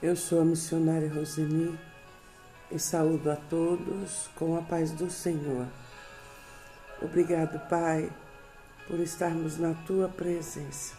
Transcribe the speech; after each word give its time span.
Eu 0.00 0.14
sou 0.14 0.42
a 0.42 0.44
missionária 0.44 1.12
Roseni 1.12 1.76
e 2.70 2.78
saúdo 2.78 3.32
a 3.32 3.34
todos 3.34 4.30
com 4.36 4.56
a 4.56 4.62
paz 4.62 4.92
do 4.92 5.10
Senhor. 5.10 5.66
Obrigado, 7.02 7.58
Pai, 7.68 8.08
por 8.86 9.00
estarmos 9.00 9.58
na 9.58 9.74
tua 9.88 10.08
presença. 10.08 10.94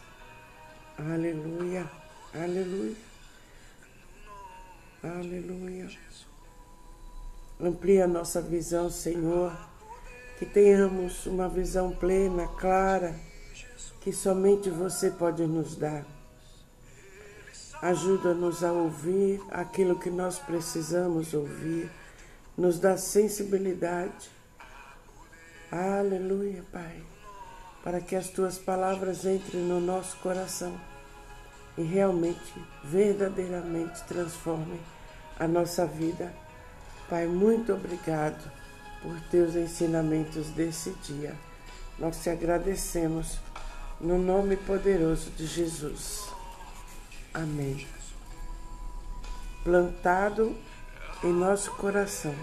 Aleluia, 0.98 1.90
aleluia, 2.34 2.98
aleluia. 5.02 5.90
Amplia 7.58 8.06
nossa 8.06 8.42
visão, 8.42 8.90
Senhor, 8.90 9.58
que 10.38 10.46
tenhamos 10.46 11.26
uma 11.26 11.48
visão 11.48 11.96
plena, 11.96 12.50
clara, 12.50 13.16
que 14.02 14.12
somente 14.12 14.70
você 14.70 15.10
pode 15.10 15.48
nos 15.48 15.78
dar 15.78 16.19
Ajuda-nos 17.82 18.64
a 18.64 18.74
ouvir 18.74 19.42
aquilo 19.50 19.98
que 19.98 20.10
nós 20.10 20.38
precisamos 20.38 21.34
ouvir. 21.34 21.90
Nos 22.58 22.78
dá 22.78 22.98
sensibilidade. 22.98 24.30
Aleluia, 25.72 26.64
Pai. 26.72 27.02
Para 27.82 28.02
que 28.02 28.18
as 28.18 28.28
tuas 28.28 28.58
palavras 28.58 29.24
entrem 29.24 29.64
no 29.64 29.80
nosso 29.80 30.18
coração 30.18 30.78
e 31.78 31.84
realmente, 31.84 32.54
verdadeiramente 32.84 34.04
transformem 34.04 34.82
a 35.40 35.48
nossa 35.48 35.86
vida. 35.86 36.34
Pai, 37.10 37.28
muito 37.28 37.74
obrigado 37.74 38.52
por 39.02 39.18
teus 39.32 39.56
ensinamentos 39.56 40.48
desse 40.48 40.92
dia. 41.04 41.34
Nós 41.98 42.22
te 42.22 42.30
agradecemos 42.30 43.40
no 44.02 44.18
nome 44.18 44.58
poderoso 44.58 45.30
de 45.32 45.46
Jesus. 45.46 46.39
Amém. 47.34 47.88
Plantado 49.64 50.56
em 51.24 51.32
nosso 51.32 51.72
coração. 51.72 52.34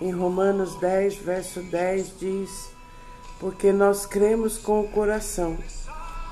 Em 0.00 0.12
Romanos 0.12 0.76
10, 0.76 1.16
verso 1.16 1.60
10 1.62 2.18
diz: 2.18 2.70
Porque 3.40 3.72
nós 3.72 4.06
cremos 4.06 4.58
com 4.58 4.80
o 4.80 4.88
coração 4.88 5.58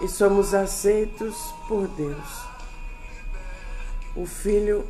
e 0.00 0.08
somos 0.08 0.54
aceitos 0.54 1.36
por 1.66 1.88
Deus. 1.88 2.42
O 4.14 4.24
Filho 4.24 4.86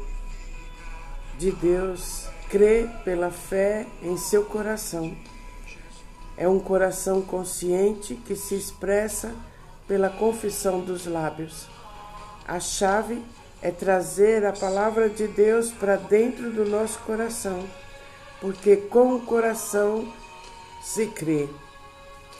de 1.39 1.53
Deus 1.53 2.27
crê 2.51 2.87
pela 3.03 3.31
fé 3.31 3.87
em 4.03 4.19
seu 4.19 4.45
coração. 4.45 5.17
É 6.37 6.47
um 6.47 6.61
coração 6.61 7.23
consciente 7.23 8.15
que 8.15 8.37
se 8.37 8.55
expressa 8.55 9.35
pela 9.89 10.11
confissão 10.11 10.81
dos 10.81 11.07
lábios. 11.07 11.72
A 12.47 12.59
chave 12.59 13.23
é 13.63 13.71
trazer 13.71 14.45
a 14.45 14.53
palavra 14.53 15.09
de 15.09 15.29
Deus 15.29 15.71
para 15.71 15.97
dentro 15.97 16.51
do 16.51 16.65
nosso 16.65 16.99
coração, 17.01 17.65
porque 18.41 18.77
com 18.77 19.15
o 19.15 19.21
coração 19.21 20.13
se 20.83 21.07
crê. 21.07 21.49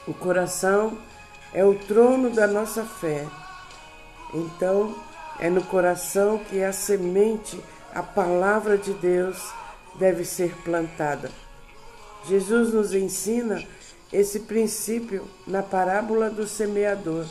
O 0.07 0.13
coração 0.13 0.99
é 1.55 1.65
o 1.65 1.75
trono 1.75 2.31
da 2.31 2.47
nossa 2.47 2.85
fé. 2.85 3.27
Então, 4.35 4.97
é 5.39 5.49
no 5.49 5.63
coração 5.63 6.39
que 6.39 6.63
a 6.63 6.73
semente, 6.73 7.61
a 7.95 8.03
palavra 8.03 8.77
de 8.77 8.93
Deus, 8.95 9.39
deve 9.95 10.25
ser 10.25 10.57
plantada. 10.63 11.31
Jesus 12.27 12.73
nos 12.73 12.95
ensina 12.95 13.63
esse 14.13 14.41
princípio 14.41 15.27
na 15.47 15.63
parábola 15.63 16.29
do 16.29 16.47
semeador. 16.47 17.27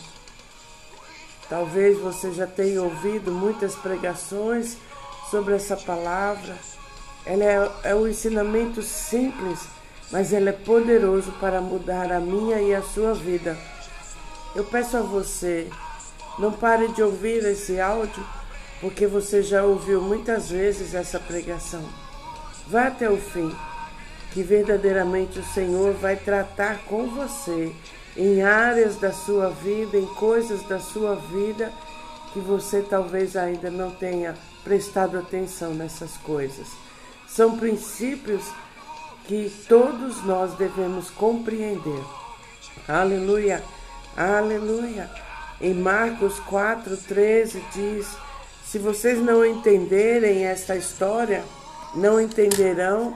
Talvez 1.51 1.99
você 1.99 2.31
já 2.31 2.47
tenha 2.47 2.81
ouvido 2.81 3.29
muitas 3.29 3.75
pregações 3.75 4.77
sobre 5.29 5.53
essa 5.53 5.75
palavra. 5.75 6.55
Ela 7.25 7.43
é, 7.43 7.71
é 7.89 7.93
um 7.93 8.07
ensinamento 8.07 8.81
simples, 8.81 9.59
mas 10.09 10.31
ela 10.31 10.51
é 10.51 10.53
poderoso 10.53 11.29
para 11.41 11.59
mudar 11.59 12.09
a 12.09 12.21
minha 12.21 12.61
e 12.61 12.73
a 12.73 12.81
sua 12.81 13.13
vida. 13.13 13.57
Eu 14.55 14.63
peço 14.63 14.95
a 14.95 15.01
você, 15.01 15.67
não 16.39 16.53
pare 16.53 16.87
de 16.87 17.03
ouvir 17.03 17.43
esse 17.43 17.81
áudio, 17.81 18.25
porque 18.79 19.05
você 19.05 19.43
já 19.43 19.61
ouviu 19.61 20.01
muitas 20.01 20.49
vezes 20.49 20.95
essa 20.95 21.19
pregação. 21.19 21.83
Vá 22.65 22.87
até 22.87 23.09
o 23.09 23.17
fim, 23.17 23.53
que 24.31 24.41
verdadeiramente 24.41 25.39
o 25.39 25.43
Senhor 25.43 25.95
vai 25.95 26.15
tratar 26.15 26.85
com 26.85 27.07
você 27.09 27.73
em 28.15 28.41
áreas 28.41 28.97
da 28.97 29.11
sua 29.11 29.49
vida, 29.49 29.97
em 29.97 30.05
coisas 30.05 30.63
da 30.63 30.79
sua 30.79 31.15
vida 31.15 31.71
que 32.33 32.39
você 32.39 32.81
talvez 32.81 33.35
ainda 33.35 33.69
não 33.69 33.91
tenha 33.91 34.35
prestado 34.63 35.17
atenção 35.17 35.73
nessas 35.73 36.15
coisas. 36.17 36.67
São 37.27 37.57
princípios 37.57 38.43
que 39.25 39.51
todos 39.67 40.23
nós 40.23 40.53
devemos 40.55 41.09
compreender. 41.09 42.03
Aleluia, 42.87 43.63
aleluia. 44.15 45.09
Em 45.59 45.73
Marcos 45.73 46.39
4, 46.41 46.97
13 46.97 47.63
diz: 47.73 48.07
Se 48.65 48.79
vocês 48.79 49.19
não 49.19 49.45
entenderem 49.45 50.45
esta 50.45 50.75
história, 50.75 51.43
não 51.93 52.19
entenderão 52.19 53.15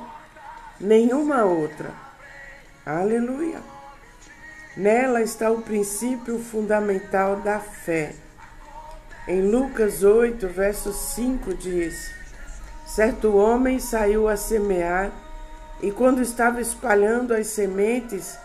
nenhuma 0.80 1.44
outra. 1.44 1.92
Aleluia. 2.86 3.75
Nela 4.78 5.22
está 5.22 5.50
o 5.50 5.62
princípio 5.62 6.38
fundamental 6.38 7.38
da 7.38 7.62
fé. 7.62 8.14
Em 9.26 9.50
Lucas 9.50 10.04
8, 10.04 10.50
verso 10.50 10.92
5 10.92 11.54
diz: 11.54 12.12
Certo 12.86 13.38
homem 13.38 13.80
saiu 13.80 14.28
a 14.28 14.36
semear, 14.36 15.14
e 15.82 15.92
quando 15.92 16.22
estava 16.22 16.60
espalhando 16.60 17.34
as 17.34 17.48
sementes, 17.48 18.38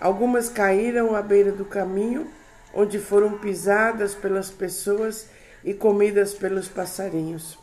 algumas 0.00 0.48
caíram 0.48 1.14
à 1.14 1.22
beira 1.22 1.52
do 1.52 1.64
caminho, 1.64 2.26
onde 2.74 2.98
foram 2.98 3.38
pisadas 3.38 4.16
pelas 4.16 4.50
pessoas 4.50 5.28
e 5.62 5.72
comidas 5.72 6.34
pelos 6.34 6.66
passarinhos. 6.66 7.56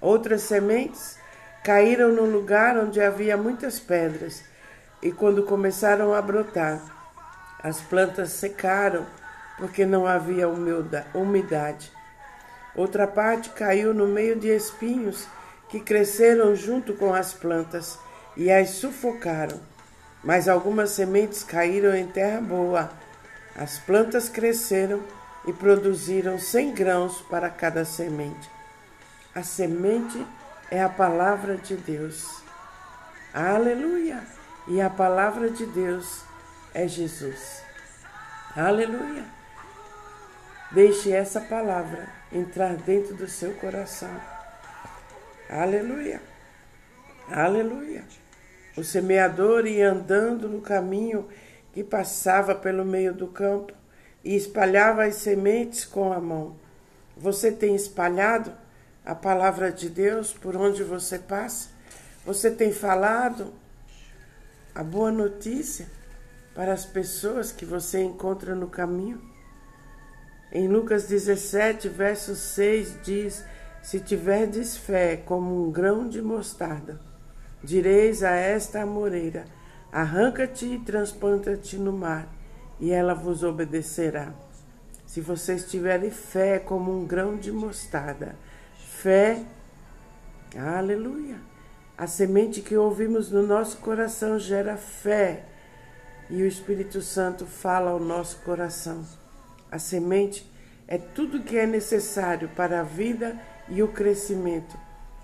Outras 0.00 0.40
sementes 0.40 1.18
caíram 1.62 2.12
no 2.12 2.24
lugar 2.24 2.78
onde 2.78 2.98
havia 2.98 3.36
muitas 3.36 3.78
pedras, 3.78 4.42
e 5.02 5.12
quando 5.12 5.42
começaram 5.42 6.14
a 6.14 6.22
brotar, 6.22 7.01
as 7.62 7.80
plantas 7.80 8.30
secaram 8.30 9.06
porque 9.56 9.86
não 9.86 10.06
havia 10.06 10.48
umidade. 11.14 11.92
Outra 12.74 13.06
parte 13.06 13.50
caiu 13.50 13.94
no 13.94 14.06
meio 14.06 14.36
de 14.36 14.48
espinhos 14.48 15.26
que 15.68 15.78
cresceram 15.78 16.56
junto 16.56 16.94
com 16.94 17.14
as 17.14 17.32
plantas 17.32 17.98
e 18.36 18.50
as 18.50 18.70
sufocaram. 18.70 19.60
Mas 20.24 20.48
algumas 20.48 20.90
sementes 20.90 21.42
caíram 21.44 21.94
em 21.94 22.06
terra 22.06 22.40
boa. 22.40 22.90
As 23.56 23.78
plantas 23.78 24.28
cresceram 24.28 25.02
e 25.46 25.52
produziram 25.52 26.38
cem 26.38 26.72
grãos 26.72 27.20
para 27.22 27.50
cada 27.50 27.84
semente. 27.84 28.50
A 29.34 29.42
semente 29.42 30.26
é 30.70 30.82
a 30.82 30.88
palavra 30.88 31.56
de 31.56 31.76
Deus. 31.76 32.42
Aleluia! 33.34 34.22
E 34.68 34.80
a 34.80 34.88
palavra 34.88 35.50
de 35.50 35.66
Deus 35.66 36.22
é 36.74 36.88
Jesus. 36.88 37.62
Aleluia! 38.56 39.24
Deixe 40.70 41.12
essa 41.12 41.40
palavra 41.40 42.08
entrar 42.32 42.76
dentro 42.76 43.14
do 43.14 43.28
seu 43.28 43.52
coração. 43.54 44.20
Aleluia! 45.48 46.20
Aleluia! 47.30 48.04
O 48.76 48.82
semeador 48.82 49.66
ia 49.66 49.90
andando 49.90 50.48
no 50.48 50.60
caminho 50.60 51.28
que 51.72 51.84
passava 51.84 52.54
pelo 52.54 52.84
meio 52.84 53.12
do 53.12 53.26
campo 53.26 53.72
e 54.24 54.34
espalhava 54.34 55.04
as 55.04 55.16
sementes 55.16 55.84
com 55.84 56.12
a 56.12 56.20
mão. 56.20 56.56
Você 57.16 57.52
tem 57.52 57.74
espalhado 57.74 58.52
a 59.04 59.14
palavra 59.14 59.70
de 59.70 59.88
Deus 59.88 60.32
por 60.32 60.56
onde 60.56 60.82
você 60.82 61.18
passa? 61.18 61.68
Você 62.24 62.50
tem 62.50 62.72
falado 62.72 63.52
a 64.74 64.82
boa 64.82 65.10
notícia? 65.10 65.86
Para 66.54 66.72
as 66.72 66.84
pessoas 66.84 67.50
que 67.52 67.64
você 67.64 68.02
encontra 68.02 68.54
no 68.54 68.68
caminho. 68.68 69.20
Em 70.50 70.68
Lucas 70.68 71.06
17, 71.06 71.88
verso 71.88 72.34
6 72.34 73.02
diz: 73.02 73.44
Se 73.82 74.00
tiverdes 74.00 74.76
fé 74.76 75.16
como 75.16 75.66
um 75.66 75.70
grão 75.70 76.08
de 76.08 76.20
mostarda, 76.20 77.00
direis 77.64 78.22
a 78.22 78.32
esta 78.32 78.82
amoreira: 78.82 79.46
Arranca-te 79.90 80.66
e 80.66 80.78
transplanta-te 80.78 81.76
no 81.78 81.92
mar, 81.92 82.28
e 82.78 82.90
ela 82.90 83.14
vos 83.14 83.42
obedecerá. 83.42 84.34
Se 85.06 85.20
vocês 85.20 85.70
tiverem 85.70 86.10
fé 86.10 86.58
como 86.58 86.90
um 86.90 87.06
grão 87.06 87.36
de 87.36 87.50
mostarda, 87.50 88.34
fé, 88.74 89.42
aleluia. 90.56 91.36
A 91.96 92.06
semente 92.06 92.62
que 92.62 92.76
ouvimos 92.76 93.30
no 93.30 93.46
nosso 93.46 93.76
coração 93.78 94.38
gera 94.38 94.76
fé 94.76 95.44
e 96.32 96.42
o 96.42 96.46
Espírito 96.46 97.02
Santo 97.02 97.44
fala 97.44 97.90
ao 97.90 98.00
nosso 98.00 98.38
coração. 98.38 99.04
A 99.70 99.78
semente 99.78 100.50
é 100.88 100.96
tudo 100.96 101.42
que 101.42 101.58
é 101.58 101.66
necessário 101.66 102.48
para 102.56 102.80
a 102.80 102.82
vida 102.82 103.38
e 103.68 103.82
o 103.82 103.88
crescimento, 103.88 104.74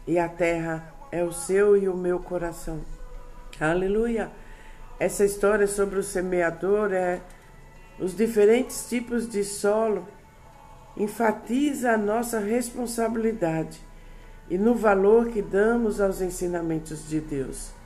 e 0.07 0.19
a 0.19 0.29
terra 0.29 0.93
é 1.11 1.25
o 1.25 1.33
seu 1.33 1.79
e 1.79 1.89
o 1.89 1.97
meu 1.97 2.19
coração. 2.21 2.83
Aleluia! 3.59 4.31
Essa 5.01 5.25
história 5.25 5.67
sobre 5.67 5.99
o 5.99 6.03
semeador 6.03 6.93
é 6.93 7.23
os 7.99 8.15
diferentes 8.15 8.87
tipos 8.87 9.27
de 9.27 9.43
solo 9.43 10.07
enfatiza 10.95 11.93
a 11.93 11.97
nossa 11.97 12.39
responsabilidade 12.39 13.81
e 14.51 14.59
no 14.59 14.75
valor 14.75 15.29
que 15.29 15.41
damos 15.41 16.03
aos 16.03 16.21
ensinamentos 16.21 17.09
de 17.09 17.19
Deus. 17.19 17.78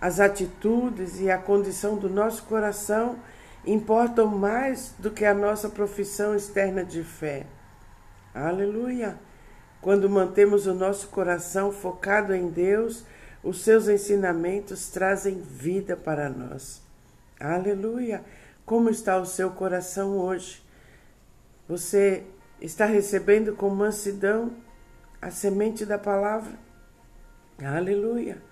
As 0.00 0.18
atitudes 0.18 1.20
e 1.20 1.30
a 1.30 1.36
condição 1.36 1.96
do 1.96 2.08
nosso 2.08 2.44
coração 2.44 3.18
importam 3.66 4.26
mais 4.26 4.94
do 4.98 5.10
que 5.10 5.24
a 5.24 5.34
nossa 5.34 5.68
profissão 5.68 6.34
externa 6.34 6.82
de 6.82 7.04
fé. 7.04 7.46
Aleluia! 8.34 9.18
Quando 9.82 10.08
mantemos 10.08 10.66
o 10.66 10.74
nosso 10.74 11.08
coração 11.08 11.72
focado 11.72 12.34
em 12.34 12.48
Deus, 12.48 13.04
os 13.42 13.62
seus 13.62 13.88
ensinamentos 13.88 14.88
trazem 14.88 15.40
vida 15.40 15.96
para 15.96 16.30
nós. 16.30 16.82
Aleluia! 17.38 18.24
Como 18.64 18.88
está 18.88 19.18
o 19.18 19.26
seu 19.26 19.50
coração 19.50 20.16
hoje? 20.16 20.62
Você 21.68 22.24
está 22.60 22.86
recebendo 22.86 23.54
com 23.54 23.68
mansidão 23.70 24.52
a 25.20 25.30
semente 25.30 25.84
da 25.84 25.98
palavra? 25.98 26.52
Aleluia! 27.62 28.49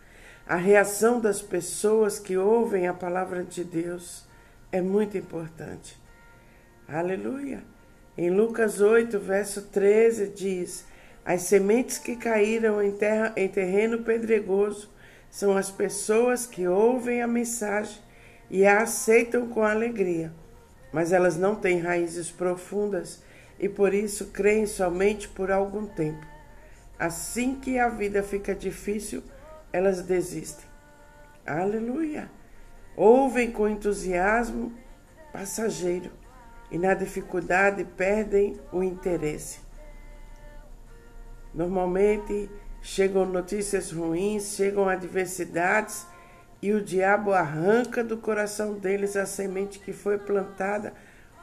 A 0.49 0.56
reação 0.56 1.21
das 1.21 1.43
pessoas 1.43 2.19
que 2.19 2.39
ouvem 2.39 2.89
a 2.89 2.95
palavra 2.95 3.45
de 3.45 3.62
Deus 3.62 4.27
é 4.73 4.81
muito 4.81 5.19
importante. 5.19 6.00
Aleluia! 6.89 7.62
Em 8.17 8.31
Lucas 8.31 8.81
8, 8.81 9.19
verso 9.19 9.67
13, 9.67 10.29
diz: 10.29 10.87
As 11.23 11.43
sementes 11.43 11.99
que 11.99 12.17
caíram 12.17 12.83
em, 12.83 12.93
terra, 12.93 13.31
em 13.37 13.47
terreno 13.47 13.99
pedregoso 13.99 14.89
são 15.31 15.55
as 15.55 15.71
pessoas 15.71 16.47
que 16.47 16.67
ouvem 16.67 17.21
a 17.21 17.27
mensagem 17.27 18.00
e 18.49 18.65
a 18.65 18.81
aceitam 18.81 19.49
com 19.49 19.62
alegria, 19.62 20.33
mas 20.91 21.12
elas 21.12 21.37
não 21.37 21.56
têm 21.56 21.79
raízes 21.79 22.31
profundas 22.31 23.23
e 23.61 23.69
por 23.69 23.93
isso 23.93 24.29
creem 24.29 24.65
somente 24.65 25.29
por 25.29 25.50
algum 25.50 25.85
tempo. 25.85 26.27
Assim 26.99 27.55
que 27.55 27.79
a 27.79 27.91
vida 27.91 28.23
fica 28.23 28.55
difícil, 28.55 29.23
elas 29.73 30.03
desistem. 30.03 30.67
Aleluia! 31.47 32.31
Ouvem 32.97 33.50
com 33.50 33.69
entusiasmo 33.69 34.73
passageiro 35.32 36.11
e 36.70 36.79
na 36.79 36.94
dificuldade 36.94 37.85
perdem 37.85 38.59
o 38.73 38.82
interesse. 38.82 39.61
Normalmente 41.55 42.50
chegam 42.82 43.25
notícias 43.25 43.91
ruins, 43.91 44.55
chegam 44.55 44.88
adversidades 44.88 46.06
e 46.61 46.73
o 46.73 46.82
diabo 46.82 47.32
arranca 47.32 48.03
do 48.03 48.19
coração 48.19 48.75
deles 48.75 49.17
a 49.17 49.25
semente 49.25 49.79
que 49.79 49.93
foi 49.93 50.19
plantada 50.19 50.93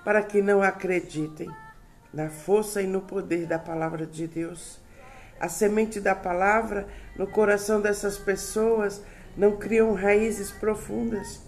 para 0.04 0.22
que 0.22 0.42
não 0.42 0.62
acreditem 0.62 1.50
na 2.14 2.30
força 2.30 2.82
e 2.82 2.88
no 2.88 3.02
poder 3.02 3.46
da 3.46 3.58
palavra 3.58 4.06
de 4.06 4.28
Deus. 4.28 4.80
A 5.40 5.50
semente 5.50 6.00
da 6.00 6.16
palavra 6.16 6.88
no 7.18 7.28
coração 7.28 7.82
dessas 7.82 8.18
pessoas 8.18 9.02
não 9.36 9.58
criam 9.58 9.94
raízes 9.94 10.52
profundas. 10.52 11.42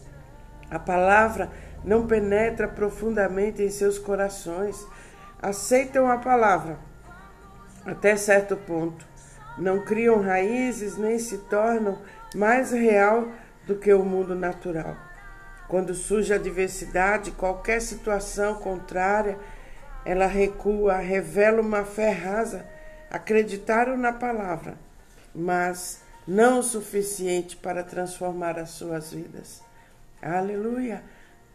A 0.70 0.78
palavra 0.78 1.50
não 1.84 2.06
penetra 2.06 2.68
profundamente 2.68 3.62
em 3.62 3.70
seus 3.70 3.98
corações. 3.98 4.86
Aceitam 5.42 6.10
a 6.10 6.18
palavra 6.18 6.78
até 7.86 8.16
certo 8.18 8.58
ponto. 8.58 9.06
Não 9.58 9.84
criam 9.84 10.22
raízes 10.22 10.98
nem 10.98 11.18
se 11.18 11.38
tornam 11.38 11.98
mais 12.36 12.72
real 12.72 13.28
do 13.66 13.76
que 13.76 13.92
o 13.94 14.04
mundo 14.04 14.36
natural. 14.36 14.96
Quando 15.68 15.94
surge 15.94 16.32
a 16.32 16.36
adversidade, 16.36 17.32
qualquer 17.32 17.82
situação 17.82 18.56
contrária, 18.56 19.38
ela 20.06 20.26
recua, 20.26 20.96
revela 20.98 21.62
uma 21.62 21.84
fé 21.84 22.12
rasa. 22.12 22.66
Acreditaram 23.10 23.98
na 23.98 24.12
palavra, 24.12 24.76
mas 25.34 26.02
não 26.28 26.60
o 26.60 26.64
suficiente 26.64 27.56
para 27.56 27.84
transformar 27.84 28.60
as 28.60 28.72
suas 28.72 29.14
vidas. 29.14 29.62
Aleluia! 30.22 31.04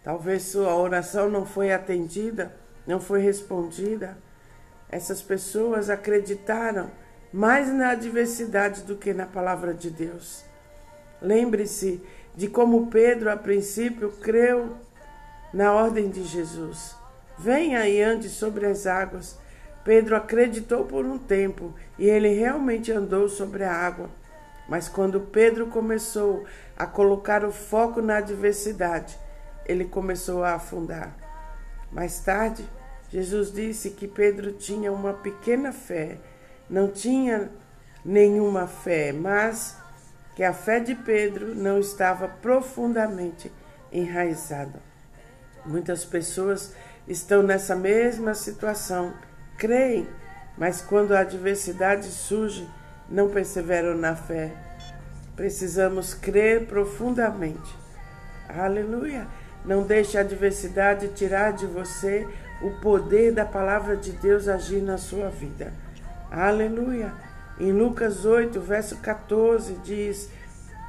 Talvez 0.02 0.42
sua 0.44 0.74
oração 0.74 1.28
não 1.28 1.44
foi 1.46 1.72
atendida, 1.72 2.54
não 2.86 3.00
foi 3.00 3.20
respondida. 3.20 4.16
Essas 4.88 5.22
pessoas 5.22 5.88
acreditaram 5.90 6.90
mais 7.32 7.72
na 7.72 7.90
adversidade 7.90 8.82
do 8.82 8.96
que 8.96 9.14
na 9.14 9.26
palavra 9.26 9.72
de 9.72 9.90
Deus. 9.90 10.44
Lembre-se 11.20 12.02
de 12.34 12.48
como 12.48 12.88
Pedro, 12.88 13.30
a 13.30 13.36
princípio, 13.36 14.10
creu 14.10 14.76
na 15.52 15.72
ordem 15.72 16.10
de 16.10 16.24
Jesus. 16.24 16.96
Venha 17.38 17.86
e 17.88 18.02
ande 18.02 18.28
sobre 18.28 18.66
as 18.66 18.86
águas. 18.86 19.38
Pedro 19.84 20.16
acreditou 20.16 20.84
por 20.84 21.04
um 21.04 21.18
tempo 21.18 21.74
e 21.98 22.08
ele 22.08 22.28
realmente 22.28 22.92
andou 22.92 23.28
sobre 23.28 23.64
a 23.64 23.72
água. 23.72 24.08
Mas 24.68 24.88
quando 24.88 25.20
Pedro 25.20 25.66
começou 25.66 26.44
a 26.76 26.86
colocar 26.86 27.44
o 27.44 27.50
foco 27.50 28.00
na 28.00 28.18
adversidade, 28.18 29.18
ele 29.66 29.84
começou 29.84 30.44
a 30.44 30.54
afundar. 30.54 31.14
Mais 31.90 32.20
tarde, 32.20 32.64
Jesus 33.10 33.52
disse 33.52 33.90
que 33.90 34.08
Pedro 34.08 34.52
tinha 34.52 34.92
uma 34.92 35.12
pequena 35.12 35.72
fé, 35.72 36.18
não 36.70 36.88
tinha 36.88 37.50
nenhuma 38.04 38.66
fé, 38.66 39.12
mas 39.12 39.76
que 40.34 40.42
a 40.42 40.52
fé 40.52 40.80
de 40.80 40.94
Pedro 40.94 41.54
não 41.54 41.78
estava 41.78 42.26
profundamente 42.26 43.52
enraizada. 43.92 44.80
Muitas 45.66 46.04
pessoas 46.04 46.72
estão 47.06 47.42
nessa 47.42 47.76
mesma 47.76 48.34
situação, 48.34 49.12
creem, 49.62 50.08
mas 50.58 50.82
quando 50.82 51.12
a 51.12 51.20
adversidade 51.20 52.06
surge, 52.06 52.68
não 53.08 53.28
perseveram 53.28 53.96
na 53.96 54.16
fé. 54.16 54.50
Precisamos 55.36 56.14
crer 56.14 56.66
profundamente. 56.66 57.72
Aleluia! 58.48 59.28
Não 59.64 59.84
deixe 59.84 60.18
a 60.18 60.22
adversidade 60.22 61.10
tirar 61.10 61.52
de 61.52 61.64
você 61.66 62.26
o 62.60 62.72
poder 62.80 63.32
da 63.32 63.44
palavra 63.44 63.96
de 63.96 64.10
Deus 64.10 64.48
agir 64.48 64.82
na 64.82 64.98
sua 64.98 65.28
vida. 65.28 65.72
Aleluia! 66.28 67.12
Em 67.60 67.70
Lucas 67.70 68.24
8, 68.24 68.60
verso 68.60 68.96
14, 68.96 69.74
diz: 69.84 70.28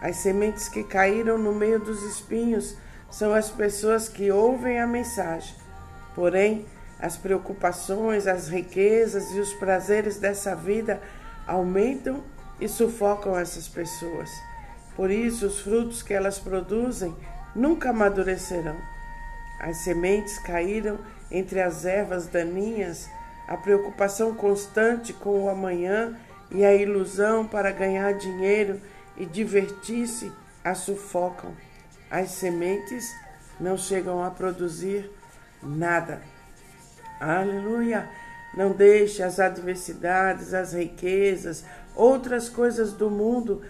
As 0.01 0.15
sementes 0.15 0.67
que 0.67 0.83
caíram 0.83 1.37
no 1.37 1.53
meio 1.53 1.79
dos 1.79 2.01
espinhos 2.01 2.75
são 3.11 3.35
as 3.35 3.51
pessoas 3.51 4.09
que 4.09 4.31
ouvem 4.31 4.81
a 4.81 4.87
mensagem. 4.87 5.55
Porém, 6.15 6.65
as 7.03 7.17
preocupações, 7.17 8.27
as 8.27 8.47
riquezas 8.47 9.29
e 9.31 9.39
os 9.41 9.51
prazeres 9.55 10.19
dessa 10.19 10.55
vida 10.55 11.01
aumentam 11.45 12.23
e 12.61 12.69
sufocam 12.69 13.37
essas 13.37 13.67
pessoas. 13.67 14.29
Por 14.95 15.11
isso, 15.11 15.45
os 15.47 15.59
frutos 15.59 16.01
que 16.01 16.13
elas 16.13 16.39
produzem 16.39 17.13
nunca 17.53 17.89
amadurecerão. 17.89 18.77
As 19.59 19.83
sementes 19.83 20.39
caíram 20.39 20.97
entre 21.29 21.59
as 21.59 21.83
ervas 21.83 22.27
daninhas, 22.27 23.09
a 23.49 23.57
preocupação 23.57 24.33
constante 24.33 25.11
com 25.11 25.43
o 25.43 25.49
amanhã 25.49 26.17
e 26.51 26.63
a 26.63 26.73
ilusão 26.73 27.45
para 27.45 27.69
ganhar 27.71 28.13
dinheiro 28.13 28.79
e 29.17 29.25
divertir-se 29.25 30.31
a 30.63 30.73
sufocam. 30.73 31.51
As 32.09 32.29
sementes 32.31 33.13
não 33.59 33.77
chegam 33.77 34.23
a 34.23 34.31
produzir 34.31 35.11
nada. 35.61 36.21
Aleluia! 37.23 38.09
Não 38.53 38.71
deixe 38.71 39.23
as 39.23 39.39
adversidades, 39.39 40.53
as 40.53 40.73
riquezas, 40.73 41.63
outras 41.95 42.49
coisas 42.49 42.91
do 42.91 43.09
mundo 43.09 43.61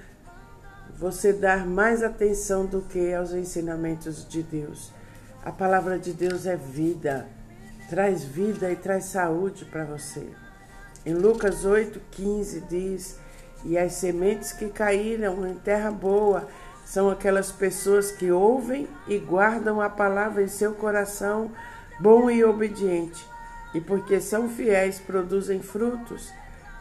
você 0.97 1.31
dar 1.31 1.65
mais 1.65 2.01
atenção 2.01 2.65
do 2.65 2.81
que 2.81 3.13
aos 3.13 3.31
ensinamentos 3.31 4.27
de 4.27 4.41
Deus. 4.41 4.91
A 5.45 5.51
palavra 5.51 5.99
de 5.99 6.13
Deus 6.13 6.47
é 6.47 6.55
vida, 6.55 7.27
traz 7.89 8.23
vida 8.23 8.71
e 8.71 8.75
traz 8.75 9.05
saúde 9.05 9.65
para 9.65 9.85
você. 9.85 10.27
Em 11.05 11.13
Lucas 11.13 11.63
8,15 11.63 12.67
diz: 12.67 13.19
E 13.63 13.77
as 13.77 13.93
sementes 13.93 14.51
que 14.51 14.69
caíram 14.69 15.45
em 15.47 15.55
terra 15.55 15.91
boa 15.91 16.47
são 16.85 17.07
aquelas 17.07 17.51
pessoas 17.51 18.11
que 18.11 18.31
ouvem 18.31 18.87
e 19.07 19.19
guardam 19.19 19.79
a 19.79 19.89
palavra 19.89 20.41
em 20.41 20.47
seu 20.47 20.73
coração, 20.73 21.51
bom 21.99 22.29
e 22.31 22.43
obediente, 22.43 23.25
e 23.73 23.81
porque 23.81 24.19
são 24.19 24.49
fiéis, 24.49 24.99
produzem 24.99 25.61
frutos, 25.61 26.31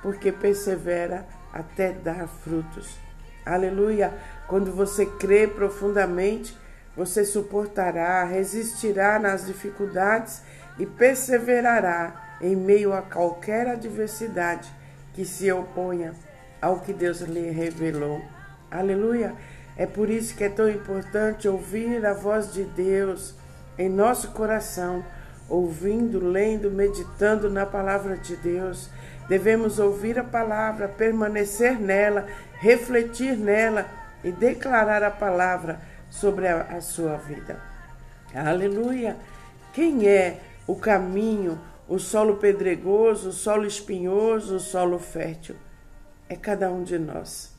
porque 0.03 0.31
persevera 0.31 1.27
até 1.53 1.93
dar 1.93 2.27
frutos. 2.27 2.97
Aleluia! 3.45 4.13
Quando 4.47 4.73
você 4.73 5.07
crê 5.07 5.47
profundamente, 5.47 6.57
você 6.97 7.25
suportará, 7.25 8.25
resistirá 8.25 9.19
nas 9.19 9.47
dificuldades 9.47 10.43
e 10.79 10.87
perseverará 10.87 12.37
em 12.41 12.55
meio 12.55 12.93
a 12.93 13.03
qualquer 13.03 13.69
adversidade 13.69 14.71
que 15.15 15.25
se 15.25 15.51
oponha 15.51 16.15
ao 16.61 16.81
que 16.81 16.93
Deus 16.93 17.21
lhe 17.21 17.51
revelou. 17.51 18.23
Aleluia! 18.71 19.35
É 19.77 19.87
por 19.87 20.11
isso 20.11 20.37
que 20.37 20.45
é 20.45 20.49
tão 20.49 20.69
importante 20.69 21.49
ouvir 21.49 22.05
a 22.05 22.13
voz 22.13 22.53
de 22.53 22.65
Deus 22.65 23.35
em 23.79 23.89
nosso 23.89 24.33
coração, 24.33 25.05
ouvindo, 25.49 26.19
lendo, 26.19 26.71
meditando 26.71 27.51
na 27.51 27.67
palavra 27.67 28.17
de 28.17 28.37
Deus. 28.37 28.89
Devemos 29.29 29.79
ouvir 29.79 30.19
a 30.19 30.25
palavra, 30.25 30.89
permanecer 30.89 31.79
nela, 31.81 32.27
refletir 32.61 33.37
nela 33.37 33.87
e 34.23 34.31
declarar 34.31 35.03
a 35.03 35.11
palavra 35.11 35.81
sobre 36.11 36.49
a, 36.49 36.63
a 36.63 36.81
sua 36.81 37.17
vida. 37.17 37.61
Aleluia! 38.35 39.17
Quem 39.73 40.07
é 40.07 40.41
o 40.67 40.77
caminho, 40.77 41.61
o 41.89 41.99
solo 41.99 42.37
pedregoso, 42.37 43.31
o 43.31 43.33
solo 43.33 43.67
espinhoso, 43.67 44.57
o 44.57 44.61
solo 44.61 44.99
fértil? 44.99 45.57
É 46.29 46.37
cada 46.37 46.71
um 46.71 46.83
de 46.83 46.99
nós. 46.99 47.53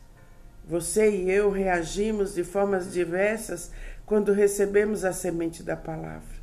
Você 0.65 1.09
e 1.09 1.29
eu 1.29 1.51
reagimos 1.51 2.33
de 2.33 2.43
formas 2.43 2.91
diversas 2.91 3.71
quando 4.05 4.31
recebemos 4.31 5.03
a 5.03 5.11
semente 5.11 5.61
da 5.61 5.75
palavra. 5.75 6.41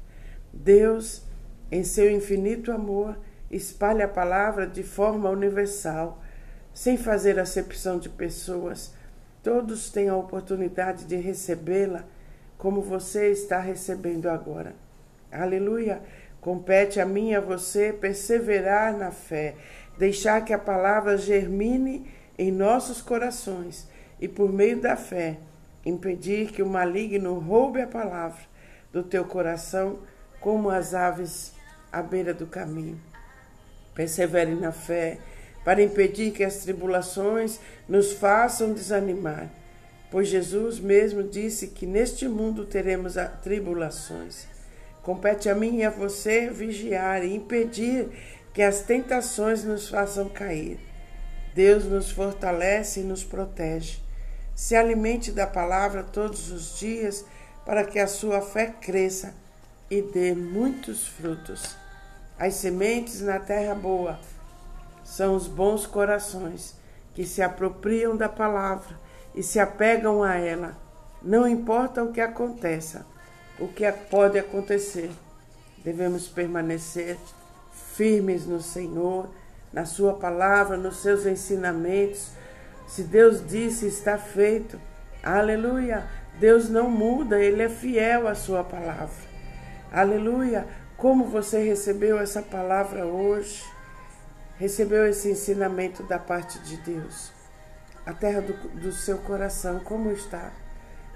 Deus, 0.52 1.22
em 1.70 1.84
seu 1.84 2.10
infinito 2.10 2.72
amor, 2.72 3.16
espalha 3.50 4.04
a 4.04 4.08
palavra 4.08 4.66
de 4.66 4.82
forma 4.82 5.30
universal, 5.30 6.22
sem 6.72 6.96
fazer 6.96 7.38
acepção 7.38 7.98
de 7.98 8.08
pessoas. 8.08 8.92
Todos 9.42 9.90
têm 9.90 10.08
a 10.08 10.16
oportunidade 10.16 11.04
de 11.04 11.16
recebê-la 11.16 12.04
como 12.58 12.82
você 12.82 13.30
está 13.30 13.58
recebendo 13.58 14.28
agora. 14.28 14.74
Aleluia! 15.30 16.02
Compete 16.40 17.00
a 17.00 17.06
mim 17.06 17.30
e 17.30 17.34
a 17.34 17.40
você 17.40 17.92
perseverar 17.92 18.96
na 18.96 19.10
fé, 19.10 19.54
deixar 19.98 20.42
que 20.44 20.52
a 20.52 20.58
palavra 20.58 21.16
germine 21.16 22.10
em 22.38 22.50
nossos 22.50 23.02
corações 23.02 23.86
e, 24.18 24.26
por 24.26 24.50
meio 24.50 24.80
da 24.80 24.96
fé, 24.96 25.38
impedir 25.84 26.50
que 26.50 26.62
o 26.62 26.68
maligno 26.68 27.38
roube 27.38 27.80
a 27.80 27.86
palavra 27.86 28.40
do 28.92 29.02
teu 29.02 29.24
coração 29.24 29.98
como 30.40 30.70
as 30.70 30.94
aves 30.94 31.52
à 31.92 32.02
beira 32.02 32.32
do 32.32 32.46
caminho. 32.46 33.00
Persevere 33.94 34.54
na 34.54 34.72
fé 34.72 35.18
para 35.64 35.82
impedir 35.82 36.32
que 36.32 36.44
as 36.44 36.58
tribulações 36.58 37.60
nos 37.88 38.12
façam 38.12 38.72
desanimar, 38.72 39.50
pois 40.10 40.28
Jesus 40.28 40.80
mesmo 40.80 41.22
disse 41.22 41.68
que 41.68 41.86
neste 41.86 42.26
mundo 42.26 42.64
teremos 42.64 43.14
tribulações. 43.42 44.46
Compete 45.02 45.48
a 45.48 45.54
mim 45.54 45.78
e 45.78 45.84
a 45.84 45.90
você 45.90 46.48
vigiar 46.50 47.24
e 47.24 47.34
impedir 47.34 48.08
que 48.52 48.62
as 48.62 48.82
tentações 48.82 49.64
nos 49.64 49.88
façam 49.88 50.28
cair. 50.28 50.78
Deus 51.54 51.84
nos 51.84 52.10
fortalece 52.10 53.00
e 53.00 53.04
nos 53.04 53.24
protege. 53.24 53.98
Se 54.54 54.76
alimente 54.76 55.32
da 55.32 55.46
palavra 55.46 56.02
todos 56.02 56.50
os 56.50 56.78
dias 56.78 57.24
para 57.64 57.84
que 57.84 57.98
a 57.98 58.06
sua 58.06 58.40
fé 58.42 58.66
cresça 58.80 59.34
e 59.90 60.02
dê 60.02 60.34
muitos 60.34 61.06
frutos. 61.06 61.79
As 62.40 62.54
sementes 62.54 63.20
na 63.20 63.38
terra 63.38 63.74
boa 63.74 64.18
são 65.04 65.34
os 65.36 65.46
bons 65.46 65.86
corações 65.86 66.74
que 67.14 67.26
se 67.26 67.42
apropriam 67.42 68.16
da 68.16 68.30
palavra 68.30 68.98
e 69.34 69.42
se 69.42 69.60
apegam 69.60 70.22
a 70.22 70.36
ela, 70.36 70.74
não 71.22 71.46
importa 71.46 72.02
o 72.02 72.12
que 72.12 72.20
aconteça, 72.20 73.04
o 73.58 73.68
que 73.68 73.84
pode 73.92 74.38
acontecer. 74.38 75.10
Devemos 75.84 76.28
permanecer 76.28 77.18
firmes 77.94 78.46
no 78.46 78.62
Senhor, 78.62 79.28
na 79.70 79.84
Sua 79.84 80.14
palavra, 80.14 80.78
nos 80.78 81.02
seus 81.02 81.26
ensinamentos, 81.26 82.30
se 82.86 83.02
Deus 83.02 83.46
disse, 83.46 83.86
está 83.86 84.16
feito. 84.16 84.80
Aleluia. 85.22 86.08
Deus 86.40 86.70
não 86.70 86.90
muda, 86.90 87.38
Ele 87.38 87.62
é 87.62 87.68
fiel 87.68 88.26
à 88.26 88.34
Sua 88.34 88.64
palavra. 88.64 89.28
Aleluia. 89.92 90.66
Como 91.00 91.24
você 91.24 91.64
recebeu 91.64 92.20
essa 92.20 92.42
palavra 92.42 93.06
hoje? 93.06 93.64
Recebeu 94.58 95.06
esse 95.08 95.30
ensinamento 95.30 96.02
da 96.02 96.18
parte 96.18 96.58
de 96.58 96.76
Deus? 96.76 97.32
A 98.04 98.12
terra 98.12 98.42
do, 98.42 98.52
do 98.52 98.92
seu 98.92 99.16
coração, 99.16 99.80
como 99.80 100.12
está? 100.12 100.52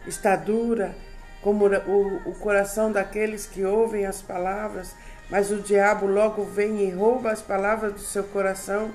Está 0.07 0.37
dura, 0.37 0.97
como 1.43 1.67
o, 1.67 2.31
o 2.31 2.35
coração 2.37 2.91
daqueles 2.91 3.45
que 3.45 3.63
ouvem 3.63 4.07
as 4.07 4.23
palavras, 4.23 4.95
mas 5.29 5.51
o 5.51 5.61
diabo 5.61 6.07
logo 6.07 6.45
vem 6.45 6.89
e 6.89 6.91
rouba 6.91 7.31
as 7.31 7.43
palavras 7.43 7.93
do 7.93 8.01
seu 8.01 8.25
coração 8.25 8.91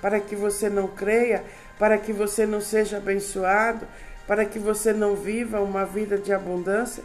para 0.00 0.18
que 0.18 0.34
você 0.34 0.68
não 0.68 0.88
creia, 0.88 1.44
para 1.78 1.96
que 1.96 2.12
você 2.12 2.46
não 2.46 2.60
seja 2.60 2.96
abençoado, 2.96 3.86
para 4.26 4.44
que 4.44 4.58
você 4.58 4.92
não 4.92 5.14
viva 5.14 5.60
uma 5.60 5.84
vida 5.84 6.18
de 6.18 6.32
abundância? 6.32 7.04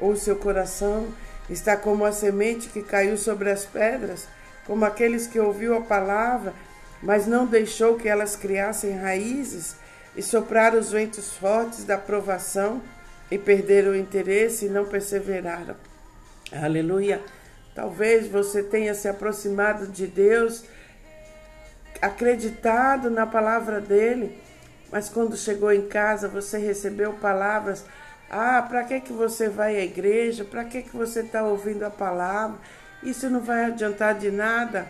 Ou 0.00 0.16
seu 0.16 0.34
coração 0.34 1.06
está 1.50 1.76
como 1.76 2.04
a 2.04 2.12
semente 2.12 2.68
que 2.68 2.82
caiu 2.82 3.16
sobre 3.16 3.50
as 3.50 3.64
pedras, 3.64 4.28
como 4.66 4.84
aqueles 4.84 5.26
que 5.26 5.40
ouviu 5.40 5.76
a 5.76 5.80
palavra, 5.80 6.54
mas 7.02 7.26
não 7.26 7.46
deixou 7.46 7.96
que 7.96 8.08
elas 8.08 8.36
criassem 8.36 8.96
raízes 8.96 9.76
e 10.16 10.22
sopraram 10.22 10.78
os 10.78 10.92
ventos 10.92 11.34
fortes 11.36 11.84
da 11.84 11.98
provação 11.98 12.80
e 13.30 13.38
perderam 13.38 13.92
o 13.92 13.96
interesse 13.96 14.66
e 14.66 14.68
não 14.68 14.84
perseveraram. 14.84 15.76
Aleluia! 16.52 17.20
Talvez 17.74 18.26
você 18.26 18.62
tenha 18.62 18.94
se 18.94 19.08
aproximado 19.08 19.86
de 19.86 20.06
Deus 20.06 20.64
acreditado 22.00 23.10
na 23.10 23.26
palavra 23.26 23.80
dele, 23.80 24.38
mas 24.90 25.08
quando 25.08 25.36
chegou 25.36 25.72
em 25.72 25.86
casa 25.86 26.28
você 26.28 26.58
recebeu 26.58 27.12
palavras. 27.14 27.84
Ah, 28.30 28.62
para 28.62 28.84
que, 28.84 29.00
que 29.00 29.12
você 29.12 29.48
vai 29.48 29.76
à 29.76 29.84
igreja? 29.84 30.44
Para 30.44 30.64
que, 30.64 30.82
que 30.82 30.96
você 30.96 31.20
está 31.20 31.42
ouvindo 31.42 31.82
a 31.82 31.90
palavra? 31.90 32.58
Isso 33.02 33.28
não 33.28 33.40
vai 33.40 33.64
adiantar 33.64 34.14
de 34.14 34.30
nada. 34.30 34.86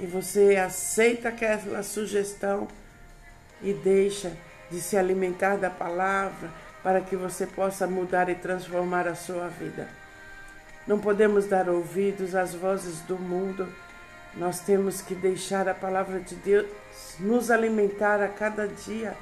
E 0.00 0.06
você 0.06 0.56
aceita 0.56 1.28
aquela 1.28 1.82
sugestão 1.82 2.66
e 3.62 3.72
deixa 3.72 4.32
de 4.70 4.80
se 4.80 4.96
alimentar 4.96 5.56
da 5.56 5.70
palavra 5.70 6.50
para 6.82 7.00
que 7.00 7.14
você 7.14 7.46
possa 7.46 7.86
mudar 7.86 8.28
e 8.28 8.34
transformar 8.34 9.06
a 9.06 9.14
sua 9.14 9.46
vida. 9.46 9.88
Não 10.86 10.98
podemos 10.98 11.46
dar 11.46 11.68
ouvidos 11.68 12.34
às 12.34 12.54
vozes 12.54 13.00
do 13.02 13.16
mundo 13.16 13.68
nós 14.36 14.60
temos 14.60 15.00
que 15.00 15.14
deixar 15.14 15.68
a 15.68 15.74
palavra 15.74 16.18
de 16.18 16.34
Deus 16.34 16.66
nos 17.20 17.50
alimentar 17.50 18.20
a 18.20 18.28
cada 18.28 18.66
dia 18.66 19.16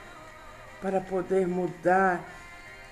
para 0.81 1.01
poder 1.01 1.47
mudar 1.47 2.21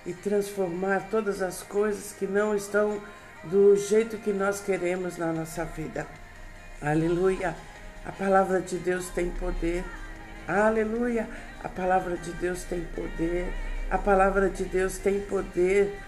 e 0.06 0.12
transformar 0.12 1.08
todas 1.10 1.42
as 1.42 1.62
coisas 1.62 2.12
que 2.12 2.26
não 2.26 2.54
estão 2.54 3.00
do 3.44 3.76
jeito 3.76 4.18
que 4.18 4.32
nós 4.32 4.60
queremos 4.60 5.16
na 5.16 5.32
nossa 5.32 5.64
vida. 5.64 6.06
Aleluia! 6.80 7.54
A 8.04 8.12
palavra 8.12 8.60
de 8.60 8.78
Deus 8.78 9.08
tem 9.10 9.30
poder. 9.30 9.84
Aleluia! 10.48 11.28
A 11.62 11.68
palavra 11.68 12.16
de 12.16 12.32
Deus 12.32 12.64
tem 12.64 12.82
poder. 12.94 13.52
A 13.90 13.98
palavra 13.98 14.48
de 14.48 14.64
Deus 14.64 14.98
tem 14.98 15.20
poder. 15.20 15.98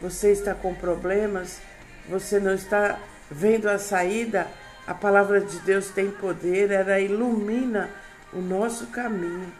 Você 0.00 0.30
está 0.30 0.54
com 0.54 0.74
problemas? 0.74 1.60
Você 2.08 2.38
não 2.38 2.54
está 2.54 2.98
vendo 3.30 3.68
a 3.68 3.78
saída? 3.78 4.46
A 4.86 4.94
palavra 4.94 5.40
de 5.40 5.58
Deus 5.60 5.90
tem 5.90 6.10
poder, 6.12 6.70
ela 6.70 7.00
ilumina 7.00 7.90
o 8.32 8.40
nosso 8.40 8.86
caminho. 8.88 9.52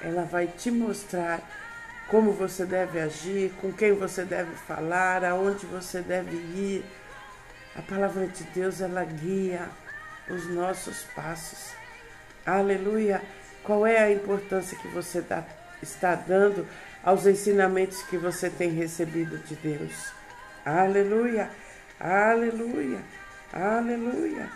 Ela 0.00 0.22
vai 0.24 0.46
te 0.46 0.70
mostrar 0.70 1.40
como 2.08 2.32
você 2.32 2.64
deve 2.64 3.00
agir, 3.00 3.52
com 3.60 3.72
quem 3.72 3.92
você 3.92 4.24
deve 4.24 4.54
falar, 4.54 5.24
aonde 5.24 5.66
você 5.66 6.00
deve 6.00 6.36
ir. 6.36 6.84
A 7.76 7.82
palavra 7.82 8.26
de 8.26 8.44
Deus, 8.44 8.80
ela 8.80 9.04
guia 9.04 9.68
os 10.28 10.48
nossos 10.48 11.04
passos. 11.14 11.72
Aleluia! 12.46 13.22
Qual 13.62 13.86
é 13.86 13.98
a 13.98 14.12
importância 14.12 14.78
que 14.78 14.88
você 14.88 15.22
dá, 15.22 15.42
está 15.82 16.14
dando 16.14 16.66
aos 17.02 17.26
ensinamentos 17.26 18.02
que 18.02 18.16
você 18.16 18.50
tem 18.50 18.70
recebido 18.70 19.38
de 19.38 19.56
Deus? 19.56 20.12
Aleluia! 20.64 21.50
Aleluia! 21.98 23.00
Aleluia. 23.52 24.48